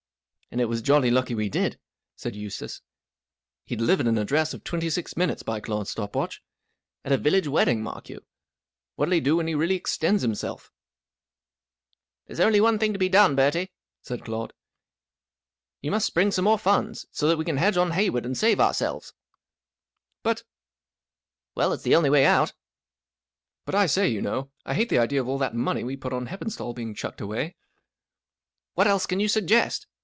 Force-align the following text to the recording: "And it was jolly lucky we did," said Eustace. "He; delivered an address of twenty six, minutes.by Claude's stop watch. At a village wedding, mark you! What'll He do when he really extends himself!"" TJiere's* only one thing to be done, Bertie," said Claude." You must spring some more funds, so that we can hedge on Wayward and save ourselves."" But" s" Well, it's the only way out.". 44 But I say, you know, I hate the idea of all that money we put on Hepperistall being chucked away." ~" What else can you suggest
"And 0.53 0.59
it 0.59 0.65
was 0.65 0.81
jolly 0.81 1.09
lucky 1.09 1.33
we 1.33 1.47
did," 1.47 1.79
said 2.17 2.35
Eustace. 2.35 2.81
"He; 3.65 3.77
delivered 3.77 4.05
an 4.05 4.17
address 4.17 4.53
of 4.53 4.65
twenty 4.65 4.89
six, 4.89 5.15
minutes.by 5.15 5.61
Claude's 5.61 5.91
stop 5.91 6.13
watch. 6.13 6.43
At 7.05 7.13
a 7.13 7.17
village 7.17 7.47
wedding, 7.47 7.81
mark 7.81 8.09
you! 8.09 8.25
What'll 8.97 9.13
He 9.13 9.21
do 9.21 9.37
when 9.37 9.47
he 9.47 9.55
really 9.55 9.75
extends 9.77 10.23
himself!"" 10.23 10.69
TJiere's* 12.29 12.41
only 12.41 12.59
one 12.59 12.79
thing 12.79 12.91
to 12.91 12.99
be 12.99 13.07
done, 13.07 13.33
Bertie," 13.33 13.71
said 14.01 14.25
Claude." 14.25 14.51
You 15.81 15.89
must 15.91 16.05
spring 16.07 16.31
some 16.31 16.43
more 16.43 16.59
funds, 16.59 17.05
so 17.11 17.29
that 17.29 17.37
we 17.37 17.45
can 17.45 17.55
hedge 17.55 17.77
on 17.77 17.91
Wayward 17.91 18.25
and 18.25 18.37
save 18.37 18.59
ourselves."" 18.59 19.13
But" 20.21 20.39
s" 20.39 20.43
Well, 21.55 21.71
it's 21.71 21.83
the 21.83 21.95
only 21.95 22.09
way 22.09 22.25
out.". 22.25 22.49
44 23.63 23.63
But 23.67 23.75
I 23.75 23.85
say, 23.85 24.09
you 24.09 24.21
know, 24.21 24.51
I 24.65 24.73
hate 24.73 24.89
the 24.89 24.99
idea 24.99 25.21
of 25.21 25.29
all 25.29 25.37
that 25.37 25.55
money 25.55 25.85
we 25.85 25.95
put 25.95 26.11
on 26.11 26.25
Hepperistall 26.25 26.75
being 26.75 26.93
chucked 26.93 27.21
away." 27.21 27.55
~" 27.95 28.31
What 28.73 28.87
else 28.87 29.05
can 29.05 29.21
you 29.21 29.29
suggest 29.29 29.87